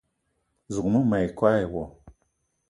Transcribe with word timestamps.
Zouk 0.73 0.87
mou 0.93 1.05
ma 1.09 1.17
yi 1.23 1.29
koo 1.37 1.55
e 1.63 1.65
wo 1.73 1.83